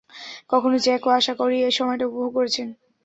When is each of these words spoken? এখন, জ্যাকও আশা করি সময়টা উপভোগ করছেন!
এখন, 0.47 0.71
জ্যাকও 0.85 1.09
আশা 1.11 1.33
করি 1.35 1.57
সময়টা 1.71 2.05
উপভোগ 2.07 2.31
করছেন! 2.37 2.67